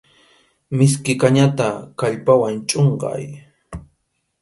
[0.77, 1.67] Miskʼi kañata
[1.99, 3.25] kallpawan chʼunqay.